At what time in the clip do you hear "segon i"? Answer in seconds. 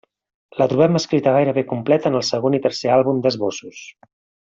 2.31-2.63